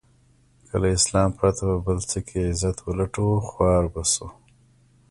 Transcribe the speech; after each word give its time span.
که 0.67 0.73
له 0.81 0.87
اسلام 0.97 1.29
پرته 1.37 1.63
په 1.69 1.77
بل 1.85 1.97
څه 2.09 2.19
کې 2.27 2.39
عزت 2.49 2.77
و 2.81 2.89
لټوو 2.97 3.45
خوار 3.49 3.83
به 3.93 4.03
شو. 4.13 4.27